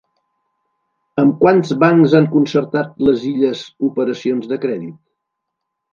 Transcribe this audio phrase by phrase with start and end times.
[1.23, 4.99] Amb quants bancs han concertat les Illes operacions de crèdit?